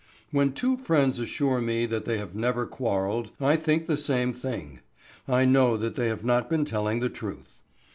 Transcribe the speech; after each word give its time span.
When 0.31 0.53
two 0.53 0.77
friends 0.77 1.19
assure 1.19 1.61
me 1.61 1.85
that 1.85 2.05
they 2.05 2.17
have 2.17 2.33
never 2.33 2.65
quarrelled 2.65 3.29
I 3.39 3.55
think 3.55 3.85
the 3.85 3.97
same 3.97 4.33
thing. 4.33 4.79
I 5.27 5.45
know 5.45 5.77
that 5.77 5.95
they 5.95 6.07
have 6.07 6.25
not 6.25 6.49
been 6.49 6.65
telling 6.65 7.01
the 7.01 7.07
truth. 7.09 7.59